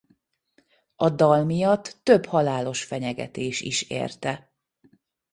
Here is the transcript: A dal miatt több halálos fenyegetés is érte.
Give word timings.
A 0.95 1.09
dal 1.09 1.43
miatt 1.45 1.97
több 2.03 2.25
halálos 2.25 2.83
fenyegetés 2.83 3.61
is 3.61 3.81
érte. 3.81 4.51